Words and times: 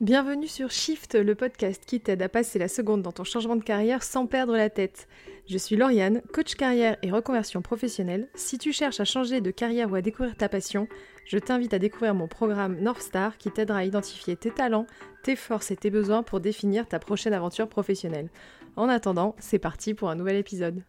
Bienvenue 0.00 0.48
sur 0.48 0.72
Shift, 0.72 1.14
le 1.14 1.36
podcast 1.36 1.84
qui 1.86 2.00
t'aide 2.00 2.20
à 2.20 2.28
passer 2.28 2.58
la 2.58 2.66
seconde 2.66 3.02
dans 3.02 3.12
ton 3.12 3.22
changement 3.22 3.54
de 3.54 3.62
carrière 3.62 4.02
sans 4.02 4.26
perdre 4.26 4.56
la 4.56 4.68
tête. 4.68 5.06
Je 5.46 5.56
suis 5.56 5.76
Lauriane, 5.76 6.20
coach 6.32 6.56
carrière 6.56 6.96
et 7.02 7.12
reconversion 7.12 7.62
professionnelle. 7.62 8.28
Si 8.34 8.58
tu 8.58 8.72
cherches 8.72 8.98
à 8.98 9.04
changer 9.04 9.40
de 9.40 9.52
carrière 9.52 9.92
ou 9.92 9.94
à 9.94 10.02
découvrir 10.02 10.36
ta 10.36 10.48
passion, 10.48 10.88
je 11.26 11.38
t'invite 11.38 11.74
à 11.74 11.78
découvrir 11.78 12.12
mon 12.12 12.26
programme 12.26 12.80
North 12.80 13.02
Star 13.02 13.38
qui 13.38 13.52
t'aidera 13.52 13.78
à 13.78 13.84
identifier 13.84 14.34
tes 14.34 14.50
talents, 14.50 14.88
tes 15.22 15.36
forces 15.36 15.70
et 15.70 15.76
tes 15.76 15.90
besoins 15.90 16.24
pour 16.24 16.40
définir 16.40 16.88
ta 16.88 16.98
prochaine 16.98 17.32
aventure 17.32 17.68
professionnelle. 17.68 18.30
En 18.74 18.88
attendant, 18.88 19.36
c'est 19.38 19.60
parti 19.60 19.94
pour 19.94 20.10
un 20.10 20.16
nouvel 20.16 20.36
épisode. 20.36 20.82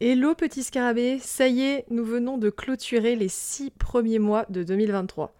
Hello 0.00 0.34
petit 0.34 0.64
scarabée, 0.64 1.20
ça 1.20 1.46
y 1.46 1.60
est, 1.60 1.84
nous 1.90 2.04
venons 2.04 2.38
de 2.38 2.50
clôturer 2.50 3.14
les 3.14 3.28
six 3.28 3.70
premiers 3.70 4.18
mois 4.18 4.46
de 4.50 4.64
2023. 4.64 5.32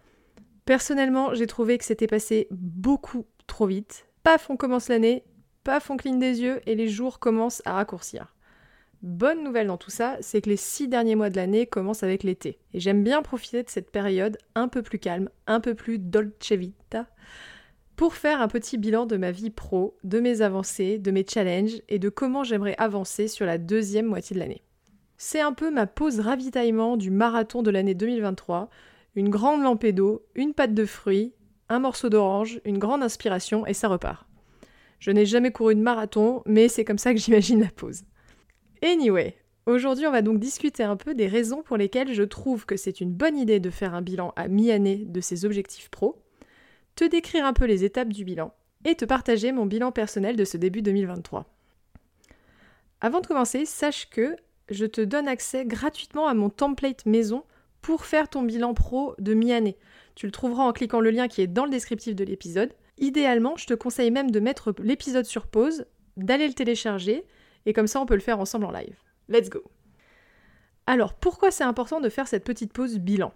Personnellement, 0.69 1.33
j'ai 1.33 1.47
trouvé 1.47 1.79
que 1.79 1.83
c'était 1.83 2.05
passé 2.05 2.47
beaucoup 2.51 3.25
trop 3.47 3.65
vite. 3.65 4.05
Paf, 4.21 4.51
on 4.51 4.55
commence 4.55 4.87
l'année, 4.87 5.23
paf, 5.63 5.89
on 5.89 5.97
cligne 5.97 6.19
des 6.19 6.41
yeux 6.41 6.61
et 6.67 6.75
les 6.75 6.87
jours 6.87 7.17
commencent 7.17 7.63
à 7.65 7.73
raccourcir. 7.73 8.35
Bonne 9.01 9.43
nouvelle 9.43 9.65
dans 9.65 9.79
tout 9.79 9.89
ça, 9.89 10.17
c'est 10.21 10.41
que 10.41 10.49
les 10.51 10.57
six 10.57 10.87
derniers 10.87 11.15
mois 11.15 11.31
de 11.31 11.37
l'année 11.37 11.65
commencent 11.65 12.03
avec 12.03 12.21
l'été. 12.21 12.59
Et 12.75 12.79
j'aime 12.79 13.03
bien 13.03 13.23
profiter 13.23 13.63
de 13.63 13.69
cette 13.71 13.89
période 13.89 14.37
un 14.53 14.67
peu 14.67 14.83
plus 14.83 14.99
calme, 14.99 15.31
un 15.47 15.59
peu 15.59 15.73
plus 15.73 15.97
dolce 15.97 16.51
vita, 16.51 17.07
pour 17.95 18.13
faire 18.13 18.39
un 18.39 18.47
petit 18.47 18.77
bilan 18.77 19.07
de 19.07 19.17
ma 19.17 19.31
vie 19.31 19.49
pro, 19.49 19.97
de 20.03 20.19
mes 20.19 20.43
avancées, 20.43 20.99
de 20.99 21.09
mes 21.09 21.25
challenges 21.27 21.81
et 21.89 21.97
de 21.97 22.09
comment 22.09 22.43
j'aimerais 22.43 22.75
avancer 22.77 23.27
sur 23.27 23.47
la 23.47 23.57
deuxième 23.57 24.05
moitié 24.05 24.35
de 24.35 24.39
l'année. 24.39 24.61
C'est 25.17 25.41
un 25.41 25.53
peu 25.53 25.71
ma 25.71 25.87
pause 25.87 26.19
ravitaillement 26.19 26.95
du 26.95 27.09
marathon 27.09 27.63
de 27.63 27.71
l'année 27.71 27.95
2023 27.95 28.69
une 29.15 29.29
grande 29.29 29.63
lampée 29.63 29.93
d'eau, 29.93 30.25
une 30.35 30.53
pâte 30.53 30.73
de 30.73 30.85
fruits, 30.85 31.33
un 31.69 31.79
morceau 31.79 32.09
d'orange, 32.09 32.61
une 32.65 32.77
grande 32.77 33.03
inspiration 33.03 33.65
et 33.65 33.73
ça 33.73 33.87
repart. 33.87 34.27
Je 34.99 35.11
n'ai 35.11 35.25
jamais 35.25 35.51
couru 35.51 35.75
de 35.75 35.81
marathon, 35.81 36.41
mais 36.45 36.67
c'est 36.67 36.83
comme 36.83 36.97
ça 36.97 37.13
que 37.13 37.19
j'imagine 37.19 37.61
la 37.61 37.69
pause. 37.69 38.03
Anyway, 38.81 39.35
aujourd'hui 39.65 40.07
on 40.07 40.11
va 40.11 40.21
donc 40.21 40.39
discuter 40.39 40.83
un 40.83 40.95
peu 40.95 41.13
des 41.13 41.27
raisons 41.27 41.61
pour 41.61 41.77
lesquelles 41.77 42.13
je 42.13 42.23
trouve 42.23 42.65
que 42.65 42.77
c'est 42.77 43.01
une 43.01 43.13
bonne 43.13 43.37
idée 43.37 43.59
de 43.59 43.69
faire 43.69 43.93
un 43.93 44.01
bilan 44.01 44.33
à 44.35 44.47
mi-année 44.47 45.05
de 45.05 45.21
ses 45.21 45.45
objectifs 45.45 45.89
pro, 45.89 46.21
te 46.95 47.05
décrire 47.05 47.45
un 47.45 47.53
peu 47.53 47.65
les 47.65 47.83
étapes 47.83 48.09
du 48.09 48.25
bilan 48.25 48.53
et 48.85 48.95
te 48.95 49.05
partager 49.05 49.51
mon 49.51 49.65
bilan 49.65 49.91
personnel 49.91 50.35
de 50.35 50.45
ce 50.45 50.57
début 50.57 50.81
2023. 50.81 51.45
Avant 53.01 53.21
de 53.21 53.27
commencer, 53.27 53.65
sache 53.65 54.09
que 54.09 54.35
je 54.69 54.85
te 54.85 55.01
donne 55.01 55.27
accès 55.27 55.65
gratuitement 55.65 56.27
à 56.27 56.33
mon 56.33 56.49
template 56.49 57.05
maison 57.05 57.43
pour 57.81 58.05
faire 58.05 58.29
ton 58.29 58.43
bilan 58.43 58.73
pro 58.73 59.15
de 59.19 59.33
mi-année. 59.33 59.77
Tu 60.15 60.25
le 60.25 60.31
trouveras 60.31 60.63
en 60.63 60.73
cliquant 60.73 60.99
le 60.99 61.11
lien 61.11 61.27
qui 61.27 61.41
est 61.41 61.47
dans 61.47 61.65
le 61.65 61.71
descriptif 61.71 62.15
de 62.15 62.23
l'épisode. 62.23 62.73
Idéalement, 62.97 63.55
je 63.55 63.67
te 63.67 63.73
conseille 63.73 64.11
même 64.11 64.31
de 64.31 64.39
mettre 64.39 64.73
l'épisode 64.79 65.25
sur 65.25 65.47
pause, 65.47 65.85
d'aller 66.17 66.47
le 66.47 66.53
télécharger, 66.53 67.25
et 67.65 67.73
comme 67.73 67.87
ça 67.87 68.01
on 68.01 68.05
peut 68.05 68.15
le 68.15 68.19
faire 68.19 68.39
ensemble 68.39 68.65
en 68.65 68.71
live. 68.71 68.97
Let's 69.29 69.49
go 69.49 69.63
Alors, 70.85 71.13
pourquoi 71.13 71.51
c'est 71.51 71.63
important 71.63 72.01
de 72.01 72.09
faire 72.09 72.27
cette 72.27 72.43
petite 72.43 72.73
pause 72.73 72.99
bilan? 72.99 73.33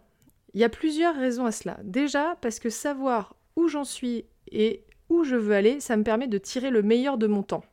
Il 0.54 0.60
y 0.60 0.64
a 0.64 0.70
plusieurs 0.70 1.16
raisons 1.16 1.46
à 1.46 1.52
cela. 1.52 1.80
Déjà, 1.84 2.38
parce 2.42 2.60
que 2.60 2.70
savoir 2.70 3.36
où 3.56 3.68
j'en 3.68 3.84
suis 3.84 4.26
et 4.52 4.86
où 5.10 5.24
je 5.24 5.36
veux 5.36 5.56
aller, 5.56 5.80
ça 5.80 5.98
me 5.98 6.04
permet 6.04 6.28
de 6.28 6.38
tirer 6.38 6.70
le 6.70 6.82
meilleur 6.84 7.18
de 7.18 7.28
mon 7.28 7.44
temps. 7.44 7.64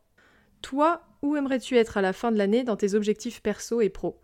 Toi, 0.63 1.03
où 1.23 1.37
aimerais-tu 1.37 1.77
être 1.77 1.97
à 1.97 2.03
la 2.03 2.13
fin 2.13 2.33
de 2.33 2.39
l'année 2.39 2.65
dans 2.65 2.77
tes 2.77 2.95
objectifs 2.95 3.43
perso 3.43 3.81
et 3.81 3.89
pro? 3.89 4.21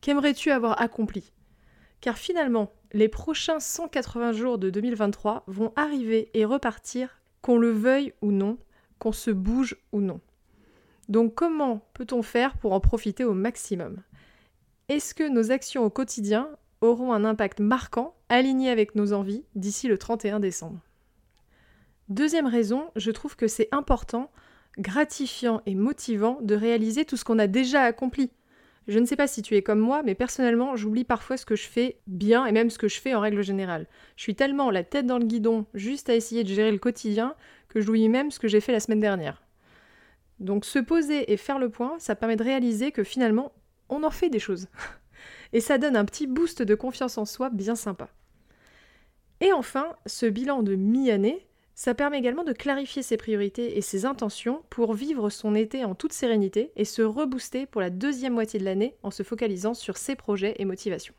Qu'aimerais-tu 0.00 0.50
avoir 0.50 0.80
accompli? 0.80 1.32
Car 2.00 2.18
finalement, 2.18 2.72
les 2.92 3.08
prochains 3.08 3.60
180 3.60 4.32
jours 4.32 4.58
de 4.58 4.70
2023 4.70 5.44
vont 5.46 5.72
arriver 5.76 6.30
et 6.34 6.44
repartir, 6.44 7.20
qu'on 7.42 7.58
le 7.58 7.70
veuille 7.70 8.14
ou 8.22 8.32
non, 8.32 8.58
qu'on 8.98 9.12
se 9.12 9.30
bouge 9.30 9.76
ou 9.92 10.00
non. 10.00 10.20
Donc 11.08 11.34
comment 11.34 11.82
peut-on 11.94 12.22
faire 12.22 12.56
pour 12.58 12.72
en 12.72 12.80
profiter 12.80 13.24
au 13.24 13.34
maximum? 13.34 14.02
Est-ce 14.88 15.14
que 15.14 15.28
nos 15.28 15.50
actions 15.50 15.84
au 15.84 15.90
quotidien 15.90 16.48
auront 16.80 17.12
un 17.12 17.24
impact 17.24 17.60
marquant, 17.60 18.14
aligné 18.28 18.70
avec 18.70 18.94
nos 18.94 19.12
envies, 19.12 19.44
d'ici 19.54 19.88
le 19.88 19.98
31 19.98 20.40
décembre? 20.40 20.80
Deuxième 22.08 22.46
raison, 22.46 22.90
je 22.96 23.10
trouve 23.10 23.36
que 23.36 23.48
c'est 23.48 23.68
important, 23.70 24.30
gratifiant 24.78 25.60
et 25.66 25.74
motivant 25.74 26.38
de 26.40 26.54
réaliser 26.54 27.04
tout 27.04 27.16
ce 27.16 27.24
qu'on 27.24 27.38
a 27.38 27.46
déjà 27.46 27.82
accompli. 27.82 28.30
Je 28.88 28.98
ne 28.98 29.04
sais 29.04 29.16
pas 29.16 29.26
si 29.26 29.42
tu 29.42 29.54
es 29.54 29.62
comme 29.62 29.80
moi, 29.80 30.02
mais 30.02 30.14
personnellement, 30.14 30.74
j'oublie 30.74 31.04
parfois 31.04 31.36
ce 31.36 31.44
que 31.44 31.56
je 31.56 31.68
fais 31.68 31.98
bien 32.06 32.46
et 32.46 32.52
même 32.52 32.70
ce 32.70 32.78
que 32.78 32.88
je 32.88 32.98
fais 32.98 33.14
en 33.14 33.20
règle 33.20 33.42
générale. 33.42 33.86
Je 34.16 34.22
suis 34.22 34.34
tellement 34.34 34.70
la 34.70 34.82
tête 34.82 35.06
dans 35.06 35.18
le 35.18 35.26
guidon 35.26 35.66
juste 35.74 36.08
à 36.08 36.14
essayer 36.14 36.42
de 36.42 36.48
gérer 36.48 36.72
le 36.72 36.78
quotidien 36.78 37.34
que 37.68 37.82
j'oublie 37.82 38.08
même 38.08 38.30
ce 38.30 38.40
que 38.40 38.48
j'ai 38.48 38.60
fait 38.60 38.72
la 38.72 38.80
semaine 38.80 39.00
dernière. 39.00 39.42
Donc 40.40 40.64
se 40.64 40.78
poser 40.78 41.30
et 41.30 41.36
faire 41.36 41.58
le 41.58 41.68
point, 41.68 41.96
ça 41.98 42.14
permet 42.14 42.36
de 42.36 42.44
réaliser 42.44 42.90
que 42.90 43.04
finalement, 43.04 43.52
on 43.90 44.04
en 44.04 44.10
fait 44.10 44.30
des 44.30 44.38
choses. 44.38 44.68
et 45.52 45.60
ça 45.60 45.76
donne 45.76 45.96
un 45.96 46.06
petit 46.06 46.26
boost 46.26 46.62
de 46.62 46.74
confiance 46.74 47.18
en 47.18 47.26
soi 47.26 47.50
bien 47.50 47.74
sympa. 47.74 48.08
Et 49.40 49.52
enfin, 49.52 49.96
ce 50.06 50.24
bilan 50.24 50.62
de 50.62 50.74
mi-année, 50.76 51.46
ça 51.78 51.94
permet 51.94 52.18
également 52.18 52.42
de 52.42 52.52
clarifier 52.52 53.04
ses 53.04 53.16
priorités 53.16 53.78
et 53.78 53.82
ses 53.82 54.04
intentions 54.04 54.64
pour 54.68 54.94
vivre 54.94 55.30
son 55.30 55.54
été 55.54 55.84
en 55.84 55.94
toute 55.94 56.12
sérénité 56.12 56.72
et 56.74 56.84
se 56.84 57.02
rebooster 57.02 57.66
pour 57.66 57.80
la 57.80 57.88
deuxième 57.88 58.32
moitié 58.32 58.58
de 58.58 58.64
l'année 58.64 58.96
en 59.04 59.12
se 59.12 59.22
focalisant 59.22 59.74
sur 59.74 59.96
ses 59.96 60.16
projets 60.16 60.56
et 60.58 60.64
motivations. 60.64 61.14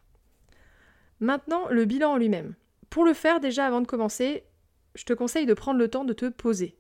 Maintenant, 1.22 1.70
le 1.70 1.86
bilan 1.86 2.12
en 2.12 2.18
lui-même. 2.18 2.56
Pour 2.90 3.06
le 3.06 3.14
faire, 3.14 3.40
déjà 3.40 3.68
avant 3.68 3.80
de 3.80 3.88
commencer, 3.88 4.44
je 4.96 5.06
te 5.06 5.14
conseille 5.14 5.46
de 5.46 5.54
prendre 5.54 5.80
le 5.80 5.88
temps 5.88 6.04
de 6.04 6.12
te 6.12 6.26
poser. 6.26 6.76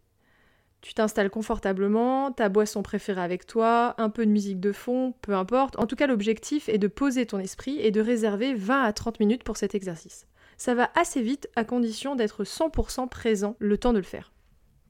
Tu 0.81 0.93
t'installes 0.93 1.29
confortablement, 1.29 2.33
ta 2.33 2.49
boisson 2.49 2.83
préférée 2.83 3.21
avec 3.21 3.45
toi, 3.45 3.95
un 3.97 4.09
peu 4.09 4.25
de 4.25 4.31
musique 4.31 4.59
de 4.59 4.73
fond, 4.73 5.13
peu 5.21 5.35
importe. 5.35 5.79
En 5.79 5.87
tout 5.87 5.95
cas, 5.95 6.07
l'objectif 6.07 6.67
est 6.67 6.79
de 6.79 6.87
poser 6.89 7.25
ton 7.25 7.39
esprit 7.39 7.79
et 7.79 7.91
de 7.91 8.01
réserver 8.01 8.55
20 8.55 8.83
à 8.83 8.91
30 8.91 9.21
minutes 9.21 9.45
pour 9.45 9.55
cet 9.55 9.73
exercice 9.73 10.28
ça 10.59 10.75
va 10.75 10.91
assez 10.93 11.21
vite 11.21 11.49
à 11.55 11.63
condition 11.63 12.15
d'être 12.15 12.43
100% 12.43 13.07
présent 13.07 13.55
le 13.59 13.77
temps 13.77 13.93
de 13.93 13.97
le 13.97 14.03
faire. 14.03 14.33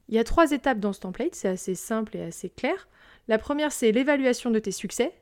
Il 0.10 0.16
y 0.16 0.20
a 0.20 0.24
trois 0.24 0.52
étapes 0.52 0.80
dans 0.80 0.94
ce 0.94 1.00
template, 1.00 1.36
c'est 1.36 1.48
assez 1.48 1.76
simple 1.76 2.18
et 2.18 2.24
assez 2.24 2.50
clair. 2.50 2.90
La 3.28 3.38
première, 3.38 3.72
c'est 3.72 3.92
l'évaluation 3.92 4.50
de 4.50 4.58
tes 4.58 4.72
succès, 4.72 5.14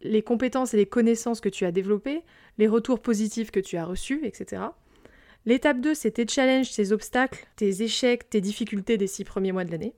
les 0.00 0.22
compétences 0.22 0.72
et 0.74 0.76
les 0.76 0.86
connaissances 0.86 1.40
que 1.40 1.48
tu 1.48 1.64
as 1.64 1.72
développées, 1.72 2.22
les 2.56 2.68
retours 2.68 3.00
positifs 3.00 3.50
que 3.50 3.58
tu 3.58 3.76
as 3.76 3.84
reçus, 3.84 4.20
etc. 4.22 4.62
L'étape 5.44 5.80
2, 5.80 5.94
c'est 5.94 6.12
tes 6.12 6.28
challenges, 6.28 6.72
tes 6.72 6.92
obstacles, 6.92 7.48
tes 7.56 7.82
échecs, 7.82 8.30
tes 8.30 8.40
difficultés 8.40 8.96
des 8.96 9.08
six 9.08 9.24
premiers 9.24 9.52
mois 9.52 9.64
de 9.64 9.72
l'année. 9.72 9.94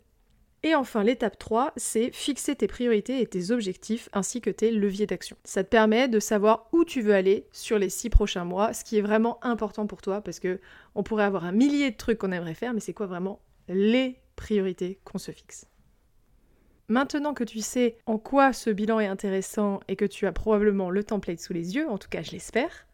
Et 0.65 0.77
enfin, 0.77 1.03
l'étape 1.03 1.39
3, 1.39 1.73
c'est 1.77 2.13
fixer 2.13 2.55
tes 2.55 2.69
priorités 2.69 3.21
et 3.21 3.27
tes 3.27 3.51
objectifs 3.51 4.09
ainsi 4.13 4.41
que 4.41 4.51
tes 4.51 4.71
leviers 4.71 5.07
d'action. 5.07 5.37
Ça 5.43 5.65
te 5.65 5.69
permet 5.69 6.07
de 6.07 6.21
savoir 6.21 6.69
où 6.73 6.85
tu 6.85 7.03
veux 7.03 7.15
aller 7.15 7.49
sur 7.51 7.81
les 7.81 7.89
6 7.89 8.11
prochains 8.11 8.45
mois, 8.45 8.73
ce 8.73 8.85
qui 8.85 8.97
est 8.97 9.03
vraiment 9.03 9.45
important 9.45 9.89
pour 9.89 10.03
toi 10.03 10.21
parce 10.21 10.39
que 10.39 10.61
on 10.95 11.03
pourrait 11.03 11.25
avoir 11.25 11.45
un 11.45 11.53
millier 11.53 11.91
de 11.91 11.97
trucs 11.97 12.19
qu'on 12.19 12.31
aimerait 12.31 12.55
faire, 12.55 12.75
mais 12.75 12.81
c'est 12.81 12.93
quoi 12.93 13.07
vraiment 13.07 13.41
les 13.69 14.21
priorités 14.37 15.01
qu'on 15.05 15.19
se 15.19 15.33
fixe? 15.33 15.67
Maintenant 16.89 17.35
que 17.35 17.45
tu 17.45 17.61
sais 17.61 17.97
en 18.07 18.19
quoi 18.19 18.53
ce 18.53 18.71
bilan 18.71 19.01
est 19.01 19.07
intéressant 19.07 19.81
et 19.89 19.97
que 19.97 20.05
tu 20.05 20.27
as 20.27 20.33
probablement 20.33 20.91
le 20.91 21.03
template 21.03 21.41
sous 21.41 21.53
les 21.53 21.75
yeux, 21.75 21.89
en 21.89 21.99
tout 21.99 22.09
cas 22.09 22.23
je 22.23 22.31
l'espère, 22.31 22.87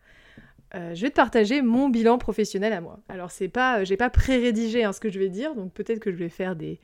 euh, 0.74 0.94
je 0.94 1.02
vais 1.02 1.10
te 1.10 1.16
partager 1.16 1.60
mon 1.60 1.88
bilan 1.90 2.16
professionnel 2.16 2.72
à 2.72 2.80
moi. 2.80 3.00
Alors 3.08 3.30
c'est 3.30 3.48
pas, 3.48 3.84
j'ai 3.84 3.96
pas 3.98 4.08
pré-rédigé 4.08 4.84
hein, 4.84 4.92
ce 4.92 5.00
que 5.00 5.10
je 5.10 5.18
vais 5.18 5.28
dire, 5.28 5.54
donc 5.54 5.72
peut-être 5.74 5.98
que 5.98 6.12
je 6.12 6.16
vais 6.16 6.28
faire 6.28 6.56
des, 6.56 6.78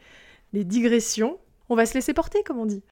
des 0.54 0.64
digressions. 0.64 1.38
On 1.68 1.76
va 1.76 1.84
se 1.84 1.94
laisser 1.94 2.14
porter, 2.14 2.42
comme 2.42 2.58
on 2.58 2.66
dit. 2.66 2.82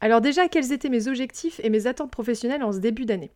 Alors 0.00 0.20
déjà, 0.20 0.48
quels 0.48 0.72
étaient 0.72 0.88
mes 0.88 1.08
objectifs 1.08 1.60
et 1.64 1.70
mes 1.70 1.86
attentes 1.86 2.10
professionnelles 2.10 2.62
en 2.62 2.72
ce 2.72 2.78
début 2.78 3.06
d'année? 3.06 3.32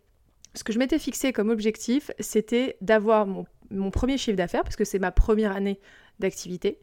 Ce 0.54 0.62
que 0.62 0.72
je 0.72 0.78
m'étais 0.78 0.98
fixé 0.98 1.32
comme 1.32 1.50
objectif, 1.50 2.10
c'était 2.18 2.76
d'avoir 2.80 3.26
mon, 3.26 3.90
premier 3.90 4.18
chiffre 4.18 4.36
d'affaires, 4.36 4.62
parce 4.62 4.76
que 4.76 4.84
c'est 4.84 4.98
ma 4.98 5.10
première 5.10 5.52
année 5.52 5.80
d'activité. 6.18 6.78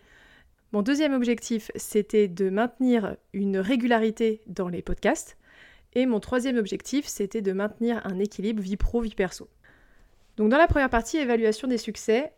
Mon 0.72 0.82
deuxième 0.82 1.14
objectif, 1.14 1.72
c'était 1.76 2.28
de 2.28 2.50
maintenir 2.50 3.18
une 3.34 3.58
régularité 3.58 4.42
dans 4.48 4.68
les 4.68 4.82
podcasts. 4.82 5.38
Et 5.94 6.06
mon 6.06 6.20
troisième 6.20 6.58
objectif, 6.58 7.06
c'était 7.08 7.42
de 7.42 7.52
maintenir 7.52 8.02
un 8.06 8.20
équilibre 8.20 8.62
vie 8.62 8.78
pro, 8.78 9.02
vie 9.02 9.16
perso. 9.16 9.48
Donc 10.38 10.50
dans 10.50 10.58
la 10.58 10.68
première 10.68 10.90
partie, 10.90 11.18
évaluation 11.18 11.68
des 11.68 11.78
succès, 11.78 12.34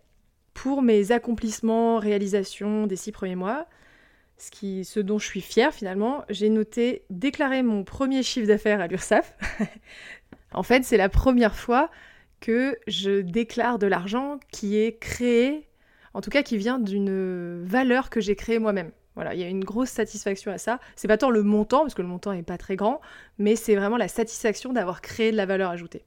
pour 0.53 0.81
mes 0.81 1.11
accomplissements, 1.11 1.99
réalisations 1.99 2.87
des 2.87 2.95
six 2.97 3.11
premiers 3.11 3.35
mois, 3.35 3.67
ce, 4.37 4.99
dont 4.99 5.19
je 5.19 5.25
suis 5.25 5.41
fière 5.41 5.73
finalement, 5.73 6.23
j'ai 6.29 6.49
noté 6.49 7.03
déclarer 7.09 7.63
mon 7.63 7.83
premier 7.83 8.23
chiffre 8.23 8.47
d'affaires 8.47 8.81
à 8.81 8.87
l'URSSAF. 8.87 9.35
en 10.53 10.63
fait, 10.63 10.83
c'est 10.83 10.97
la 10.97 11.09
première 11.09 11.55
fois 11.55 11.89
que 12.41 12.77
je 12.87 13.21
déclare 13.21 13.79
de 13.79 13.87
l'argent 13.87 14.39
qui 14.51 14.77
est 14.77 14.99
créé, 14.99 15.67
en 16.13 16.21
tout 16.21 16.29
cas 16.29 16.43
qui 16.43 16.57
vient 16.57 16.79
d'une 16.79 17.63
valeur 17.63 18.09
que 18.09 18.19
j'ai 18.19 18.35
créée 18.35 18.59
moi-même. 18.59 18.91
Voilà, 19.15 19.33
il 19.33 19.39
y 19.39 19.43
a 19.43 19.47
une 19.47 19.63
grosse 19.63 19.89
satisfaction 19.89 20.51
à 20.51 20.57
ça. 20.57 20.79
C'est 20.97 21.07
pas 21.07 21.17
tant 21.17 21.29
le 21.29 21.41
montant, 21.41 21.81
parce 21.81 21.93
que 21.93 22.01
le 22.01 22.07
montant 22.07 22.33
n'est 22.33 22.43
pas 22.43 22.57
très 22.57 22.75
grand, 22.75 22.99
mais 23.37 23.55
c'est 23.55 23.75
vraiment 23.75 23.97
la 23.97 24.09
satisfaction 24.09 24.73
d'avoir 24.73 25.01
créé 25.01 25.31
de 25.31 25.37
la 25.37 25.45
valeur 25.45 25.69
ajoutée. 25.69 26.03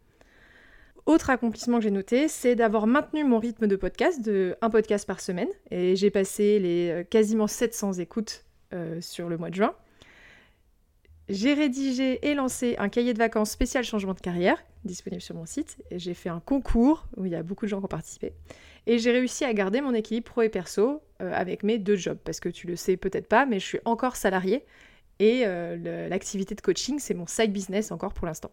Autre 1.19 1.31
accomplissement 1.31 1.79
que 1.79 1.83
j'ai 1.83 1.91
noté, 1.91 2.29
c'est 2.29 2.55
d'avoir 2.55 2.87
maintenu 2.87 3.25
mon 3.25 3.41
rythme 3.41 3.67
de 3.67 3.75
podcast, 3.75 4.25
de 4.25 4.57
un 4.63 4.71
podcast 4.71 5.05
par 5.05 5.21
semaine. 5.21 5.49
Et 5.73 5.97
j'ai 5.97 6.11
passé 6.13 6.61
les 6.61 6.91
euh, 6.91 7.03
quasiment 7.03 7.49
700 7.49 7.95
écoutes 7.95 8.45
euh, 8.73 9.01
sur 9.01 9.29
le 9.29 9.37
mois 9.37 9.51
de 9.51 9.57
juin. 9.57 9.75
J'ai 11.29 11.55
rédigé 11.55 12.25
et 12.25 12.35
lancé 12.35 12.77
un 12.79 12.89
cahier 12.89 13.15
de 13.15 13.19
vacances 13.19 13.51
spécial 13.51 13.83
changement 13.83 14.15
de 14.15 14.21
carrière, 14.21 14.63
disponible 14.85 15.21
sur 15.21 15.35
mon 15.35 15.45
site. 15.45 15.79
J'ai 15.91 16.15
fait 16.15 16.29
un 16.29 16.39
concours 16.39 17.09
où 17.17 17.27
il 17.27 17.33
y 17.33 17.35
a 17.35 17.43
beaucoup 17.43 17.65
de 17.65 17.71
gens 17.71 17.81
qui 17.81 17.87
ont 17.87 17.89
participé. 17.89 18.33
Et 18.87 19.01
j'ai 19.01 19.11
réussi 19.11 19.45
à 19.45 19.53
garder 19.53 19.81
mon 19.81 19.95
équilibre 19.95 20.31
pro 20.31 20.43
et 20.43 20.49
perso 20.49 21.03
euh, 21.21 21.33
avec 21.35 21.65
mes 21.65 21.79
deux 21.79 21.97
jobs. 21.97 22.19
Parce 22.25 22.39
que 22.39 22.49
tu 22.49 22.69
le 22.69 22.77
sais 22.77 22.97
peut-être 22.97 23.27
pas, 23.27 23.45
mais 23.45 23.59
je 23.59 23.67
suis 23.67 23.81
encore 23.85 24.15
salariée. 24.15 24.65
Et 25.19 25.45
l'activité 26.09 26.55
de 26.55 26.61
coaching, 26.61 27.01
c'est 27.01 27.15
mon 27.15 27.27
side 27.27 27.53
business 27.53 27.91
encore 27.91 28.15
pour 28.15 28.29
l'instant. 28.29 28.53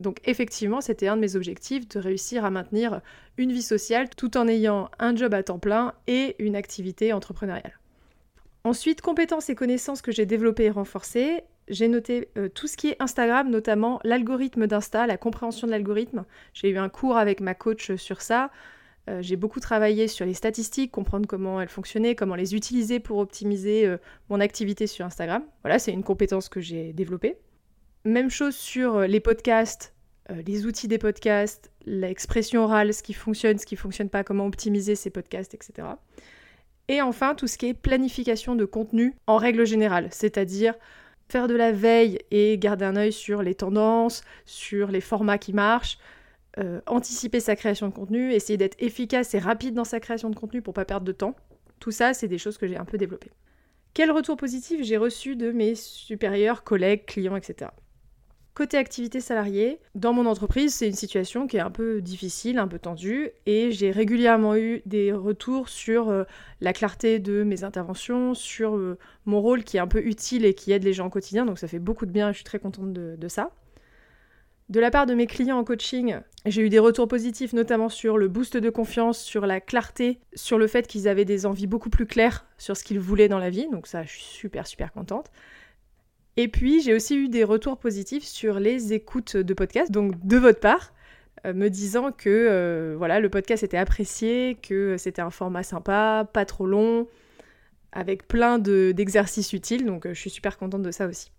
Donc 0.00 0.18
effectivement, 0.24 0.80
c'était 0.80 1.08
un 1.08 1.16
de 1.16 1.20
mes 1.20 1.36
objectifs 1.36 1.86
de 1.88 2.00
réussir 2.00 2.44
à 2.44 2.50
maintenir 2.50 3.00
une 3.36 3.52
vie 3.52 3.62
sociale 3.62 4.08
tout 4.16 4.36
en 4.36 4.48
ayant 4.48 4.90
un 4.98 5.14
job 5.14 5.34
à 5.34 5.42
temps 5.42 5.58
plein 5.58 5.92
et 6.06 6.36
une 6.38 6.56
activité 6.56 7.12
entrepreneuriale. 7.12 7.78
Ensuite, 8.64 9.00
compétences 9.00 9.48
et 9.50 9.54
connaissances 9.54 10.02
que 10.02 10.12
j'ai 10.12 10.26
développées 10.26 10.64
et 10.64 10.70
renforcées. 10.70 11.42
J'ai 11.68 11.88
noté 11.88 12.28
euh, 12.36 12.48
tout 12.48 12.66
ce 12.66 12.76
qui 12.76 12.88
est 12.88 12.96
Instagram, 13.00 13.48
notamment 13.48 14.00
l'algorithme 14.04 14.66
d'Insta, 14.66 15.06
la 15.06 15.16
compréhension 15.16 15.66
de 15.66 15.72
l'algorithme. 15.72 16.24
J'ai 16.52 16.70
eu 16.70 16.78
un 16.78 16.88
cours 16.88 17.16
avec 17.16 17.40
ma 17.40 17.54
coach 17.54 17.94
sur 17.94 18.22
ça. 18.22 18.50
Euh, 19.08 19.22
j'ai 19.22 19.36
beaucoup 19.36 19.60
travaillé 19.60 20.08
sur 20.08 20.26
les 20.26 20.34
statistiques, 20.34 20.90
comprendre 20.90 21.26
comment 21.26 21.60
elles 21.60 21.68
fonctionnaient, 21.68 22.14
comment 22.14 22.34
les 22.34 22.54
utiliser 22.54 23.00
pour 23.00 23.18
optimiser 23.18 23.86
euh, 23.86 23.96
mon 24.28 24.40
activité 24.40 24.86
sur 24.86 25.06
Instagram. 25.06 25.42
Voilà, 25.62 25.78
c'est 25.78 25.92
une 25.92 26.02
compétence 26.02 26.48
que 26.48 26.60
j'ai 26.60 26.92
développée. 26.92 27.36
Même 28.04 28.30
chose 28.30 28.56
sur 28.56 28.96
euh, 28.96 29.06
les 29.06 29.20
podcasts, 29.20 29.92
euh, 30.30 30.42
les 30.46 30.64
outils 30.64 30.88
des 30.88 30.98
podcasts, 30.98 31.70
l'expression 31.84 32.64
orale, 32.64 32.94
ce 32.94 33.02
qui 33.02 33.12
fonctionne, 33.12 33.58
ce 33.58 33.66
qui 33.66 33.76
fonctionne 33.76 34.08
pas, 34.08 34.24
comment 34.24 34.46
optimiser 34.46 34.94
ces 34.94 35.10
podcasts, 35.10 35.54
etc. 35.54 35.86
Et 36.88 37.02
enfin, 37.02 37.34
tout 37.34 37.46
ce 37.46 37.58
qui 37.58 37.66
est 37.66 37.74
planification 37.74 38.56
de 38.56 38.64
contenu 38.64 39.14
en 39.26 39.36
règle 39.36 39.66
générale, 39.66 40.08
c'est-à-dire 40.10 40.74
faire 41.28 41.46
de 41.46 41.54
la 41.54 41.72
veille 41.72 42.18
et 42.30 42.58
garder 42.58 42.84
un 42.84 42.96
œil 42.96 43.12
sur 43.12 43.42
les 43.42 43.54
tendances, 43.54 44.22
sur 44.46 44.88
les 44.90 45.00
formats 45.00 45.38
qui 45.38 45.52
marchent, 45.52 45.98
euh, 46.58 46.80
anticiper 46.86 47.38
sa 47.38 47.54
création 47.54 47.88
de 47.88 47.94
contenu, 47.94 48.32
essayer 48.32 48.56
d'être 48.56 48.76
efficace 48.80 49.34
et 49.34 49.38
rapide 49.38 49.74
dans 49.74 49.84
sa 49.84 50.00
création 50.00 50.30
de 50.30 50.36
contenu 50.36 50.62
pour 50.62 50.74
pas 50.74 50.84
perdre 50.84 51.06
de 51.06 51.12
temps. 51.12 51.36
Tout 51.78 51.92
ça, 51.92 52.14
c'est 52.14 52.28
des 52.28 52.38
choses 52.38 52.58
que 52.58 52.66
j'ai 52.66 52.76
un 52.76 52.84
peu 52.84 52.98
développées. 52.98 53.30
Quel 53.94 54.10
retour 54.10 54.36
positif 54.36 54.82
j'ai 54.82 54.96
reçu 54.96 55.36
de 55.36 55.52
mes 55.52 55.74
supérieurs, 55.74 56.64
collègues, 56.64 57.06
clients, 57.06 57.36
etc. 57.36 57.70
Côté 58.60 58.76
activité 58.76 59.22
salariée, 59.22 59.78
dans 59.94 60.12
mon 60.12 60.26
entreprise, 60.26 60.74
c'est 60.74 60.86
une 60.86 60.92
situation 60.92 61.46
qui 61.46 61.56
est 61.56 61.60
un 61.60 61.70
peu 61.70 62.02
difficile, 62.02 62.58
un 62.58 62.68
peu 62.68 62.78
tendue, 62.78 63.30
et 63.46 63.72
j'ai 63.72 63.90
régulièrement 63.90 64.54
eu 64.54 64.82
des 64.84 65.14
retours 65.14 65.70
sur 65.70 66.10
euh, 66.10 66.24
la 66.60 66.74
clarté 66.74 67.20
de 67.20 67.42
mes 67.42 67.64
interventions, 67.64 68.34
sur 68.34 68.76
euh, 68.76 68.98
mon 69.24 69.40
rôle 69.40 69.64
qui 69.64 69.78
est 69.78 69.80
un 69.80 69.86
peu 69.86 70.04
utile 70.04 70.44
et 70.44 70.52
qui 70.52 70.72
aide 70.72 70.84
les 70.84 70.92
gens 70.92 71.06
au 71.06 71.08
quotidien, 71.08 71.46
donc 71.46 71.58
ça 71.58 71.68
fait 71.68 71.78
beaucoup 71.78 72.04
de 72.04 72.10
bien, 72.10 72.32
je 72.32 72.36
suis 72.36 72.44
très 72.44 72.58
contente 72.58 72.92
de, 72.92 73.28
ça. 73.28 73.50
De 74.68 74.78
la 74.78 74.90
part 74.90 75.06
de 75.06 75.14
mes 75.14 75.26
clients 75.26 75.56
en 75.56 75.64
coaching, 75.64 76.18
j'ai 76.44 76.60
eu 76.60 76.68
des 76.68 76.80
retours 76.80 77.08
positifs, 77.08 77.54
notamment 77.54 77.88
sur 77.88 78.18
le 78.18 78.28
boost 78.28 78.58
de 78.58 78.68
confiance, 78.68 79.18
sur 79.20 79.46
la 79.46 79.62
clarté, 79.62 80.18
sur 80.34 80.58
le 80.58 80.66
fait 80.66 80.86
qu'ils 80.86 81.08
avaient 81.08 81.24
des 81.24 81.46
envies 81.46 81.66
beaucoup 81.66 81.88
plus 81.88 82.04
claires 82.04 82.44
sur 82.58 82.76
ce 82.76 82.84
qu'ils 82.84 83.00
voulaient 83.00 83.28
dans 83.28 83.38
la 83.38 83.48
vie, 83.48 83.68
donc 83.72 83.86
ça, 83.86 84.02
je 84.02 84.10
suis 84.10 84.22
super, 84.22 84.66
super 84.66 84.92
contente. 84.92 85.30
Et 86.40 86.48
puis, 86.48 86.80
j'ai 86.80 86.94
aussi 86.94 87.16
eu 87.16 87.28
des 87.28 87.44
retours 87.44 87.76
positifs 87.76 88.24
sur 88.24 88.60
les 88.60 88.94
écoutes 88.94 89.36
de 89.36 89.52
podcasts, 89.52 89.90
donc 89.92 90.26
de 90.26 90.38
votre 90.38 90.58
part, 90.58 90.94
euh, 91.44 91.52
me 91.52 91.68
disant 91.68 92.12
que 92.12 92.30
euh, 92.30 92.94
voilà, 92.96 93.20
le 93.20 93.28
podcast 93.28 93.62
était 93.62 93.76
apprécié, 93.76 94.56
que 94.62 94.96
c'était 94.96 95.20
un 95.20 95.28
format 95.28 95.62
sympa, 95.62 96.26
pas 96.32 96.46
trop 96.46 96.64
long, 96.64 97.06
avec 97.92 98.26
plein 98.26 98.58
d'exercices 98.58 99.52
utiles, 99.52 99.84
donc 99.84 100.06
euh, 100.06 100.14
je 100.14 100.18
suis 100.18 100.30
super 100.30 100.56
contente 100.56 100.80
de 100.80 100.90
ça 100.90 101.08
aussi. 101.08 101.30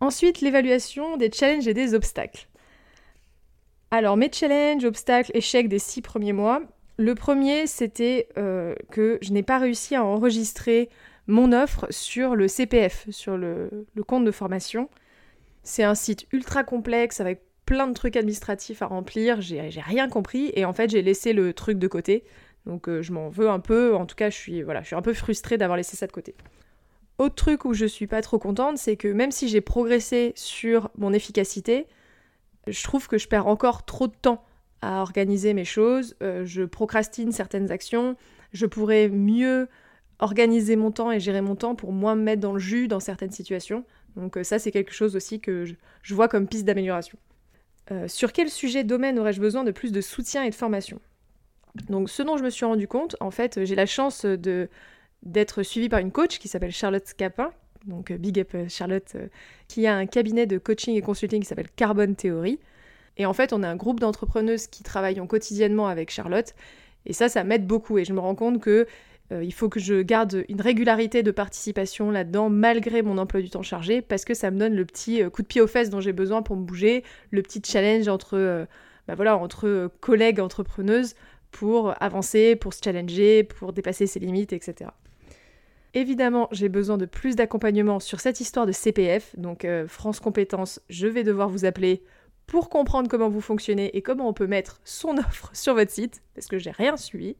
Ensuite, 0.00 0.40
l'évaluation 0.40 1.18
des 1.18 1.30
challenges 1.30 1.68
et 1.68 1.74
des 1.74 1.92
obstacles. 1.92 2.48
Alors, 3.90 4.16
mes 4.16 4.32
challenges, 4.32 4.86
obstacles, 4.86 5.30
échecs 5.34 5.68
des 5.68 5.78
six 5.78 6.00
premiers 6.00 6.32
mois. 6.32 6.62
Le 6.96 7.14
premier, 7.14 7.66
c'était 7.66 8.28
que 8.90 9.18
je 9.20 9.30
n'ai 9.30 9.42
pas 9.42 9.58
réussi 9.58 9.94
à 9.94 10.02
enregistrer 10.02 10.88
mon 11.28 11.52
offre 11.52 11.86
sur 11.90 12.34
le 12.34 12.48
CPF, 12.48 13.06
sur 13.10 13.36
le, 13.36 13.86
compte 14.06 14.24
de 14.24 14.30
formation. 14.30 14.88
C'est 15.62 15.84
un 15.84 15.94
site 15.94 16.26
ultra 16.32 16.64
complexe 16.64 17.20
avec 17.20 17.42
plein 17.66 17.86
de 17.86 17.92
trucs 17.92 18.16
administratifs 18.16 18.80
à 18.80 18.86
remplir, 18.86 19.42
j'ai 19.42 19.60
rien 19.60 20.08
compris 20.08 20.50
et 20.54 20.64
en 20.64 20.72
fait 20.72 20.88
j'ai 20.88 21.02
laissé 21.02 21.34
le 21.34 21.52
truc 21.52 21.78
de 21.78 21.86
côté. 21.86 22.24
Donc 22.64 22.88
euh, 22.88 23.02
je 23.02 23.12
m'en 23.12 23.28
veux 23.28 23.50
un 23.50 23.60
peu, 23.60 23.94
en 23.94 24.06
tout 24.06 24.16
cas 24.16 24.30
je 24.30 24.36
suis, 24.36 24.62
voilà, 24.62 24.80
je 24.80 24.86
suis 24.86 24.96
un 24.96 25.02
peu 25.02 25.12
frustrée 25.12 25.58
d'avoir 25.58 25.76
laissé 25.76 25.96
ça 25.96 26.06
de 26.06 26.12
côté. 26.12 26.34
Autre 27.18 27.34
truc 27.34 27.66
où 27.66 27.74
je 27.74 27.84
suis 27.84 28.06
pas 28.06 28.22
trop 28.22 28.38
contente, 28.38 28.78
c'est 28.78 28.96
que 28.96 29.08
même 29.08 29.30
si 29.30 29.48
j'ai 29.48 29.60
progressé 29.60 30.32
sur 30.34 30.90
mon 30.96 31.12
efficacité, 31.12 31.86
je 32.66 32.82
trouve 32.84 33.06
que 33.06 33.18
je 33.18 33.28
perds 33.28 33.48
encore 33.48 33.84
trop 33.84 34.06
de 34.06 34.14
temps 34.14 34.44
à 34.80 35.02
organiser 35.02 35.52
mes 35.52 35.64
choses, 35.64 36.16
euh, 36.22 36.46
je 36.46 36.62
procrastine 36.62 37.32
certaines 37.32 37.70
actions, 37.70 38.16
je 38.52 38.64
pourrais 38.64 39.08
mieux 39.08 39.68
organiser 40.18 40.76
mon 40.76 40.90
temps 40.90 41.12
et 41.12 41.20
gérer 41.20 41.40
mon 41.40 41.56
temps 41.56 41.74
pour 41.74 41.92
moins 41.92 42.14
me 42.14 42.22
mettre 42.22 42.40
dans 42.40 42.52
le 42.52 42.58
jus 42.58 42.88
dans 42.88 43.00
certaines 43.00 43.30
situations. 43.30 43.84
Donc 44.16 44.36
euh, 44.36 44.44
ça, 44.44 44.58
c'est 44.58 44.70
quelque 44.70 44.92
chose 44.92 45.16
aussi 45.16 45.40
que 45.40 45.64
je, 45.64 46.14
vois 46.14 46.28
comme 46.28 46.48
piste 46.48 46.64
d'amélioration. 46.64 47.18
Euh, 47.90 48.08
sur 48.08 48.32
quel 48.32 48.50
sujet 48.50 48.84
domaine 48.84 49.18
aurais-je 49.18 49.40
besoin 49.40 49.64
de 49.64 49.70
plus 49.70 49.92
de 49.92 50.00
soutien 50.00 50.42
et 50.42 50.50
de 50.50 50.54
formation? 50.54 51.00
Donc 51.88 52.10
ce 52.10 52.22
dont 52.22 52.36
je 52.36 52.42
me 52.42 52.50
suis 52.50 52.64
rendu 52.64 52.88
compte, 52.88 53.16
en 53.20 53.30
fait, 53.30 53.64
j'ai 53.64 53.74
la 53.74 53.86
chance 53.86 54.24
de 54.24 54.68
d'être 55.24 55.64
suivie 55.64 55.88
par 55.88 55.98
une 55.98 56.12
coach 56.12 56.38
qui 56.38 56.46
s'appelle 56.46 56.70
Charlotte 56.70 57.12
Capin, 57.16 57.50
donc 57.86 58.12
euh, 58.12 58.18
Big 58.18 58.38
Up 58.38 58.54
Charlotte, 58.68 59.16
qui 59.66 59.86
a 59.88 59.96
un 59.96 60.06
cabinet 60.06 60.46
de 60.46 60.58
coaching 60.58 60.94
et 60.94 61.00
consulting 61.00 61.40
qui 61.40 61.46
s'appelle 61.46 61.70
Carbon 61.74 62.14
Theory. 62.14 62.60
Et 63.16 63.26
en 63.26 63.32
fait, 63.32 63.52
on 63.52 63.64
a 63.64 63.68
un 63.68 63.76
groupe 63.76 63.98
d'entrepreneuses 63.98 64.68
qui 64.68 64.84
travaillent 64.84 65.20
quotidiennement 65.26 65.88
avec 65.88 66.10
Charlotte. 66.10 66.54
Et 67.04 67.12
ça, 67.12 67.28
ça 67.28 67.42
m'aide 67.42 67.66
beaucoup. 67.66 67.98
Et 67.98 68.04
je 68.04 68.12
me 68.12 68.20
rends 68.20 68.36
compte 68.36 68.60
que 68.60 68.86
euh, 69.30 69.44
il 69.44 69.52
faut 69.52 69.68
que 69.68 69.78
je 69.80 70.00
garde 70.00 70.44
une 70.48 70.60
régularité 70.60 71.22
de 71.22 71.30
participation 71.30 72.10
là-dedans, 72.10 72.48
malgré 72.48 73.02
mon 73.02 73.18
emploi 73.18 73.40
du 73.40 73.50
temps 73.50 73.62
chargé, 73.62 74.00
parce 74.00 74.24
que 74.24 74.34
ça 74.34 74.50
me 74.50 74.58
donne 74.58 74.74
le 74.74 74.84
petit 74.84 75.22
euh, 75.22 75.30
coup 75.30 75.42
de 75.42 75.46
pied 75.46 75.60
aux 75.60 75.66
fesses 75.66 75.90
dont 75.90 76.00
j'ai 76.00 76.12
besoin 76.12 76.42
pour 76.42 76.56
me 76.56 76.62
bouger, 76.62 77.04
le 77.30 77.42
petit 77.42 77.60
challenge 77.64 78.08
entre, 78.08 78.38
euh, 78.38 78.64
bah 79.06 79.14
voilà, 79.14 79.36
entre 79.36 79.90
collègues 80.00 80.40
entrepreneuses 80.40 81.14
pour 81.50 81.94
avancer, 82.02 82.56
pour 82.56 82.72
se 82.72 82.80
challenger, 82.82 83.44
pour 83.44 83.72
dépasser 83.72 84.06
ses 84.06 84.20
limites, 84.20 84.52
etc. 84.52 84.90
Évidemment, 85.94 86.48
j'ai 86.52 86.68
besoin 86.68 86.98
de 86.98 87.06
plus 87.06 87.34
d'accompagnement 87.34 88.00
sur 88.00 88.20
cette 88.20 88.40
histoire 88.40 88.66
de 88.66 88.72
CPF, 88.72 89.34
donc 89.38 89.66
France 89.86 90.20
Compétences, 90.20 90.80
je 90.90 91.06
vais 91.06 91.24
devoir 91.24 91.48
vous 91.48 91.64
appeler 91.64 92.02
pour 92.46 92.68
comprendre 92.68 93.08
comment 93.08 93.30
vous 93.30 93.40
fonctionnez 93.40 93.96
et 93.96 94.02
comment 94.02 94.28
on 94.28 94.34
peut 94.34 94.46
mettre 94.46 94.80
son 94.84 95.16
offre 95.18 95.50
sur 95.54 95.72
votre 95.72 95.90
site, 95.90 96.22
parce 96.34 96.46
que 96.46 96.58
j'ai 96.58 96.70
rien 96.70 96.98
suivi. 96.98 97.36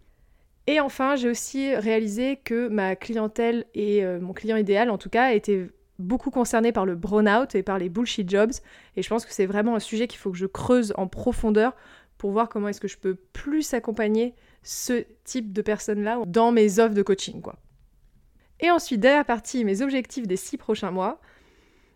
Et 0.68 0.80
enfin, 0.80 1.16
j'ai 1.16 1.30
aussi 1.30 1.74
réalisé 1.74 2.36
que 2.36 2.68
ma 2.68 2.94
clientèle 2.94 3.64
et 3.72 4.04
euh, 4.04 4.20
mon 4.20 4.34
client 4.34 4.58
idéal, 4.58 4.90
en 4.90 4.98
tout 4.98 5.08
cas, 5.08 5.32
étaient 5.32 5.70
beaucoup 5.98 6.30
concernés 6.30 6.72
par 6.72 6.84
le 6.84 6.94
burn-out 6.94 7.54
et 7.54 7.62
par 7.62 7.78
les 7.78 7.88
bullshit 7.88 8.28
jobs. 8.28 8.52
Et 8.94 9.02
je 9.02 9.08
pense 9.08 9.24
que 9.24 9.32
c'est 9.32 9.46
vraiment 9.46 9.76
un 9.76 9.80
sujet 9.80 10.06
qu'il 10.06 10.18
faut 10.18 10.30
que 10.30 10.36
je 10.36 10.44
creuse 10.44 10.92
en 10.98 11.06
profondeur 11.06 11.74
pour 12.18 12.32
voir 12.32 12.50
comment 12.50 12.68
est-ce 12.68 12.82
que 12.82 12.86
je 12.86 12.98
peux 12.98 13.14
plus 13.14 13.72
accompagner 13.72 14.34
ce 14.62 15.06
type 15.24 15.54
de 15.54 15.62
personnes-là 15.62 16.18
dans 16.26 16.52
mes 16.52 16.80
offres 16.80 16.94
de 16.94 17.02
coaching, 17.02 17.40
quoi. 17.40 17.56
Et 18.60 18.70
ensuite, 18.70 19.00
dernière 19.00 19.24
partie, 19.24 19.64
mes 19.64 19.80
objectifs 19.80 20.26
des 20.26 20.36
six 20.36 20.58
prochains 20.58 20.90
mois. 20.90 21.18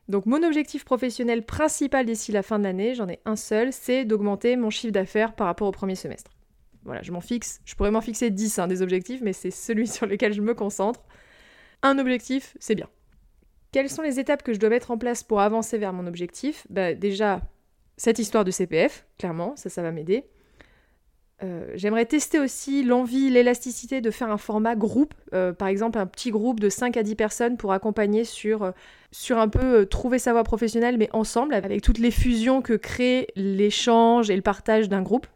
Donc 0.08 0.24
mon 0.24 0.42
objectif 0.42 0.86
professionnel 0.86 1.44
principal 1.44 2.06
d'ici 2.06 2.32
la 2.32 2.42
fin 2.42 2.58
de 2.58 2.64
l'année, 2.64 2.94
j'en 2.94 3.08
ai 3.10 3.20
un 3.26 3.36
seul, 3.36 3.70
c'est 3.70 4.06
d'augmenter 4.06 4.56
mon 4.56 4.70
chiffre 4.70 4.94
d'affaires 4.94 5.34
par 5.34 5.46
rapport 5.46 5.68
au 5.68 5.72
premier 5.72 5.94
semestre. 5.94 6.30
Voilà, 6.84 7.02
je 7.02 7.12
m'en 7.12 7.20
fixe. 7.20 7.60
Je 7.64 7.74
pourrais 7.74 7.90
m'en 7.90 8.00
fixer 8.00 8.30
10 8.30 8.58
hein, 8.58 8.68
des 8.68 8.82
objectifs, 8.82 9.20
mais 9.22 9.32
c'est 9.32 9.50
celui 9.50 9.86
sur 9.88 10.06
lequel 10.06 10.32
je 10.32 10.40
me 10.40 10.54
concentre. 10.54 11.00
Un 11.82 11.98
objectif, 11.98 12.56
c'est 12.60 12.74
bien. 12.74 12.88
Quelles 13.72 13.88
sont 13.88 14.02
les 14.02 14.20
étapes 14.20 14.42
que 14.42 14.52
je 14.52 14.58
dois 14.58 14.68
mettre 14.68 14.90
en 14.90 14.98
place 14.98 15.22
pour 15.22 15.40
avancer 15.40 15.78
vers 15.78 15.92
mon 15.92 16.06
objectif? 16.06 16.66
Bah, 16.68 16.94
Déjà, 16.94 17.40
cette 17.96 18.18
histoire 18.18 18.44
de 18.44 18.50
CPF, 18.50 19.06
clairement, 19.18 19.54
ça, 19.56 19.70
ça 19.70 19.82
va 19.82 19.90
m'aider. 19.90 20.24
Euh, 21.42 21.72
j'aimerais 21.74 22.06
tester 22.06 22.38
aussi 22.38 22.84
l'envie, 22.84 23.28
l'élasticité 23.28 24.00
de 24.00 24.10
faire 24.10 24.30
un 24.30 24.38
format 24.38 24.76
groupe, 24.76 25.14
euh, 25.34 25.52
par 25.52 25.68
exemple 25.68 25.98
un 25.98 26.06
petit 26.06 26.30
groupe 26.30 26.60
de 26.60 26.68
5 26.68 26.96
à 26.96 27.02
10 27.02 27.16
personnes 27.16 27.56
pour 27.56 27.72
accompagner 27.72 28.24
sur, 28.24 28.62
euh, 28.62 28.70
sur 29.10 29.38
un 29.38 29.48
peu 29.48 29.86
trouver 29.86 30.20
sa 30.20 30.32
voie 30.32 30.44
professionnelle, 30.44 30.98
mais 30.98 31.08
ensemble, 31.12 31.54
avec 31.54 31.82
toutes 31.82 31.98
les 31.98 32.12
fusions 32.12 32.62
que 32.62 32.74
crée 32.74 33.26
l'échange 33.34 34.30
et 34.30 34.36
le 34.36 34.42
partage 34.42 34.88
d'un 34.88 35.02
groupe. 35.02 35.26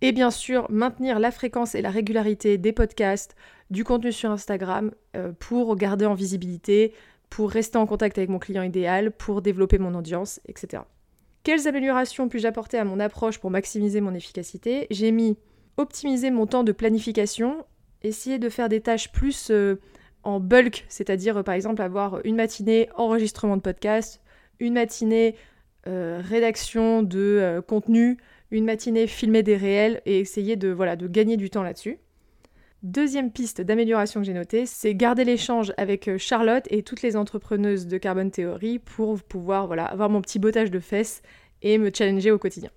Et 0.00 0.12
bien 0.12 0.30
sûr, 0.30 0.66
maintenir 0.70 1.18
la 1.18 1.30
fréquence 1.30 1.74
et 1.74 1.82
la 1.82 1.90
régularité 1.90 2.56
des 2.58 2.72
podcasts, 2.72 3.34
du 3.70 3.84
contenu 3.84 4.12
sur 4.12 4.30
Instagram 4.30 4.92
euh, 5.16 5.32
pour 5.38 5.74
garder 5.76 6.06
en 6.06 6.14
visibilité, 6.14 6.92
pour 7.30 7.50
rester 7.50 7.78
en 7.78 7.86
contact 7.86 8.16
avec 8.16 8.30
mon 8.30 8.38
client 8.38 8.62
idéal, 8.62 9.10
pour 9.10 9.42
développer 9.42 9.78
mon 9.78 9.94
audience, 9.94 10.40
etc. 10.46 10.82
quelles 11.42 11.68
améliorations 11.68 12.28
puis-je 12.28 12.46
apporter 12.46 12.78
à 12.78 12.84
mon 12.84 13.00
approche 13.00 13.38
pour 13.38 13.50
maximiser 13.50 14.00
mon 14.00 14.14
efficacité? 14.14 14.86
J'ai 14.90 15.10
mis 15.10 15.36
optimiser 15.76 16.30
mon 16.30 16.46
temps 16.46 16.64
de 16.64 16.72
planification, 16.72 17.64
essayer 18.02 18.38
de 18.38 18.48
faire 18.48 18.68
des 18.68 18.80
tâches 18.80 19.12
plus 19.12 19.50
euh, 19.50 19.80
en 20.22 20.40
bulk, 20.40 20.84
c'est-à-dire 20.88 21.42
par 21.44 21.54
exemple 21.54 21.82
avoir 21.82 22.20
une 22.24 22.36
matinée 22.36 22.88
enregistrement 22.96 23.56
de 23.56 23.62
podcast, 23.62 24.20
une 24.60 24.74
matinée 24.74 25.36
euh, 25.86 26.20
rédaction 26.22 27.02
de 27.02 27.18
euh, 27.18 27.62
contenu, 27.62 28.18
une 28.50 28.64
matinée 28.64 29.06
filmer 29.06 29.42
des 29.42 29.56
réels 29.56 30.00
et 30.06 30.18
essayer 30.18 30.56
de, 30.56 30.68
voilà, 30.68 30.96
de 30.96 31.06
gagner 31.06 31.36
du 31.36 31.50
temps 31.50 31.62
là-dessus. 31.62 31.98
Deuxième 32.82 33.32
piste 33.32 33.60
d'amélioration 33.60 34.20
que 34.20 34.26
j'ai 34.26 34.34
notée, 34.34 34.64
c'est 34.64 34.94
garder 34.94 35.24
l'échange 35.24 35.72
avec 35.76 36.16
Charlotte 36.16 36.64
et 36.70 36.82
toutes 36.82 37.02
les 37.02 37.16
entrepreneuses 37.16 37.88
de 37.88 37.98
Carbon 37.98 38.30
Theory 38.30 38.78
pour 38.78 39.20
pouvoir 39.20 39.66
voilà, 39.66 39.84
avoir 39.84 40.08
mon 40.08 40.20
petit 40.20 40.38
bottage 40.38 40.70
de 40.70 40.78
fesses 40.78 41.22
et 41.62 41.76
me 41.76 41.90
challenger 41.92 42.30
au 42.30 42.38
quotidien. 42.38 42.70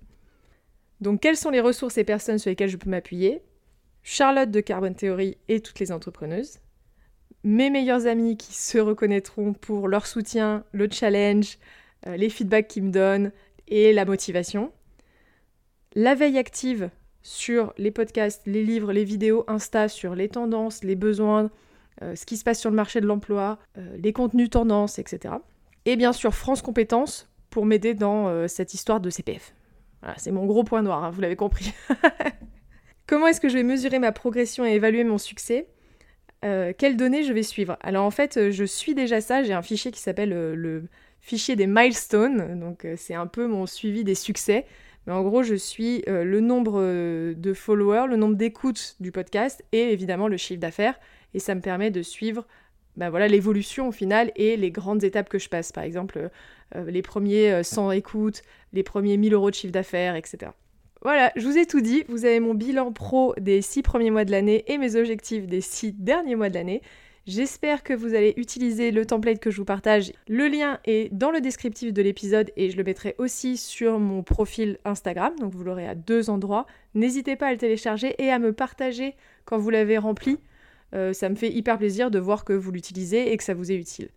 Donc 1.00 1.20
quelles 1.20 1.36
sont 1.36 1.50
les 1.50 1.60
ressources 1.60 1.98
et 1.98 2.04
personnes 2.04 2.38
sur 2.38 2.50
lesquelles 2.50 2.68
je 2.68 2.76
peux 2.76 2.90
m'appuyer? 2.90 3.42
Charlotte 4.02 4.50
de 4.50 4.60
Carbon 4.60 4.92
Theory 4.92 5.36
et 5.48 5.60
toutes 5.60 5.78
les 5.78 5.92
entrepreneuses. 5.92 6.58
Mes 7.44 7.70
meilleurs 7.70 8.06
amis 8.06 8.36
qui 8.36 8.54
se 8.54 8.78
reconnaîtront 8.78 9.52
pour 9.52 9.86
leur 9.86 10.06
soutien, 10.06 10.64
le 10.72 10.88
challenge, 10.90 11.58
euh, 12.06 12.16
les 12.16 12.28
feedbacks 12.28 12.68
qu'ils 12.68 12.84
me 12.84 12.90
donnent 12.90 13.32
et 13.68 13.92
la 13.92 14.04
motivation. 14.04 14.72
La 15.94 16.14
veille 16.14 16.38
active 16.38 16.88
sur 17.22 17.74
les 17.76 17.90
podcasts, 17.90 18.42
les 18.46 18.64
livres, 18.64 18.92
les 18.92 19.04
vidéos 19.04 19.44
Insta, 19.46 19.88
sur 19.88 20.14
les 20.14 20.28
tendances, 20.28 20.82
les 20.84 20.96
besoins, 20.96 21.50
euh, 22.00 22.16
ce 22.16 22.24
qui 22.24 22.38
se 22.38 22.44
passe 22.44 22.58
sur 22.58 22.70
le 22.70 22.76
marché 22.76 23.02
de 23.02 23.06
l'emploi, 23.06 23.58
euh, 23.76 23.96
les 23.98 24.14
contenus 24.14 24.48
tendances, 24.48 24.98
etc. 24.98 25.34
Et 25.84 25.96
bien 25.96 26.14
sûr 26.14 26.34
France 26.34 26.62
Compétences 26.62 27.28
pour 27.50 27.66
m'aider 27.66 27.92
dans 27.92 28.28
euh, 28.28 28.48
cette 28.48 28.72
histoire 28.72 29.00
de 29.00 29.10
CPF. 29.10 29.54
C'est 30.16 30.32
mon 30.32 30.46
gros 30.46 30.64
point 30.64 30.82
noir, 30.82 31.04
hein, 31.04 31.10
vous 31.10 31.20
l'avez 31.20 31.36
compris. 31.36 31.72
Comment 33.06 33.28
est-ce 33.28 33.40
que 33.40 33.48
je 33.48 33.54
vais 33.54 33.62
mesurer 33.62 34.00
ma 34.00 34.10
progression 34.10 34.64
et 34.64 34.70
évaluer 34.70 35.04
mon 35.04 35.18
succès? 35.18 35.68
Quelles 36.40 36.96
données 36.96 37.22
je 37.22 37.32
vais 37.32 37.44
suivre? 37.44 37.76
Alors 37.82 38.04
en 38.04 38.10
fait, 38.10 38.50
je 38.50 38.64
suis 38.64 38.96
déjà 38.96 39.20
ça, 39.20 39.44
j'ai 39.44 39.52
un 39.52 39.62
fichier 39.62 39.92
qui 39.92 40.00
s'appelle 40.00 40.30
le 40.30 40.88
fichier 41.20 41.54
des 41.54 41.68
milestones, 41.68 42.58
donc 42.58 42.84
c'est 42.96 43.14
un 43.14 43.28
peu 43.28 43.46
mon 43.46 43.66
suivi 43.66 44.02
des 44.02 44.16
succès. 44.16 44.66
Mais 45.06 45.12
en 45.12 45.22
gros, 45.22 45.42
je 45.42 45.54
suis 45.54 46.04
le 46.06 46.40
nombre 46.40 46.80
de 47.34 47.54
followers, 47.54 48.06
le 48.08 48.16
nombre 48.16 48.36
d'écoutes 48.36 48.94
du 49.00 49.10
podcast 49.10 49.64
et 49.72 49.92
évidemment 49.92 50.28
le 50.28 50.36
chiffre 50.36 50.60
d'affaires. 50.60 50.98
Et 51.34 51.40
ça 51.40 51.54
me 51.54 51.60
permet 51.60 51.90
de 51.90 52.02
suivre 52.02 52.46
bah 52.96 53.10
voilà 53.10 53.26
l'évolution 53.28 53.88
au 53.88 53.92
final 53.92 54.32
et 54.36 54.56
les 54.56 54.70
grandes 54.70 55.04
étapes 55.04 55.28
que 55.28 55.38
je 55.38 55.48
passe. 55.48 55.72
Par 55.72 55.84
exemple, 55.84 56.30
euh, 56.76 56.90
les 56.90 57.02
premiers 57.02 57.62
100 57.62 57.88
euh, 57.88 57.92
écoutes, 57.92 58.42
les 58.72 58.82
premiers 58.82 59.16
1000 59.16 59.34
euros 59.34 59.50
de 59.50 59.54
chiffre 59.54 59.72
d'affaires, 59.72 60.14
etc. 60.14 60.52
Voilà, 61.00 61.32
je 61.36 61.46
vous 61.46 61.58
ai 61.58 61.66
tout 61.66 61.80
dit. 61.80 62.04
Vous 62.08 62.24
avez 62.24 62.38
mon 62.38 62.54
bilan 62.54 62.92
pro 62.92 63.34
des 63.40 63.62
6 63.62 63.82
premiers 63.82 64.10
mois 64.10 64.24
de 64.24 64.30
l'année 64.30 64.64
et 64.68 64.78
mes 64.78 64.94
objectifs 64.96 65.46
des 65.46 65.60
6 65.60 65.92
derniers 65.92 66.36
mois 66.36 66.48
de 66.48 66.54
l'année. 66.54 66.82
J'espère 67.26 67.84
que 67.84 67.92
vous 67.92 68.14
allez 68.14 68.34
utiliser 68.36 68.90
le 68.90 69.06
template 69.06 69.38
que 69.38 69.50
je 69.50 69.58
vous 69.58 69.64
partage. 69.64 70.12
Le 70.28 70.48
lien 70.48 70.80
est 70.84 71.12
dans 71.14 71.30
le 71.30 71.40
descriptif 71.40 71.92
de 71.92 72.02
l'épisode 72.02 72.50
et 72.56 72.70
je 72.70 72.76
le 72.76 72.82
mettrai 72.82 73.14
aussi 73.18 73.56
sur 73.56 74.00
mon 74.00 74.22
profil 74.22 74.78
Instagram, 74.84 75.32
donc 75.38 75.54
vous 75.54 75.62
l'aurez 75.62 75.86
à 75.86 75.94
deux 75.94 76.30
endroits. 76.30 76.66
N'hésitez 76.94 77.36
pas 77.36 77.46
à 77.46 77.52
le 77.52 77.58
télécharger 77.58 78.16
et 78.18 78.30
à 78.30 78.40
me 78.40 78.52
partager 78.52 79.14
quand 79.44 79.58
vous 79.58 79.70
l'avez 79.70 79.98
rempli 79.98 80.38
euh, 80.94 81.12
ça 81.12 81.28
me 81.28 81.34
fait 81.34 81.50
hyper 81.50 81.78
plaisir 81.78 82.10
de 82.10 82.18
voir 82.18 82.44
que 82.44 82.52
vous 82.52 82.70
l'utilisez 82.70 83.32
et 83.32 83.36
que 83.36 83.44
ça 83.44 83.54
vous 83.54 83.72
est 83.72 83.76
utile. 83.76 84.08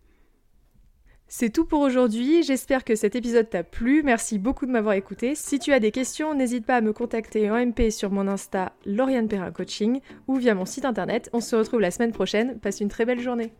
C'est 1.28 1.50
tout 1.50 1.64
pour 1.64 1.80
aujourd'hui, 1.80 2.44
j'espère 2.44 2.84
que 2.84 2.94
cet 2.94 3.16
épisode 3.16 3.50
t'a 3.50 3.64
plu, 3.64 4.04
merci 4.04 4.38
beaucoup 4.38 4.64
de 4.64 4.70
m'avoir 4.70 4.94
écouté. 4.94 5.34
Si 5.34 5.58
tu 5.58 5.72
as 5.72 5.80
des 5.80 5.90
questions, 5.90 6.34
n'hésite 6.34 6.64
pas 6.64 6.76
à 6.76 6.80
me 6.80 6.92
contacter 6.92 7.50
en 7.50 7.56
MP 7.56 7.90
sur 7.90 8.12
mon 8.12 8.28
Insta 8.28 8.72
Lauriane 8.84 9.26
Perrin 9.26 9.50
Coaching 9.50 10.00
ou 10.28 10.36
via 10.36 10.54
mon 10.54 10.66
site 10.66 10.84
internet. 10.84 11.28
On 11.32 11.40
se 11.40 11.56
retrouve 11.56 11.80
la 11.80 11.90
semaine 11.90 12.12
prochaine, 12.12 12.60
passe 12.60 12.80
une 12.80 12.88
très 12.88 13.04
belle 13.04 13.18
journée. 13.18 13.52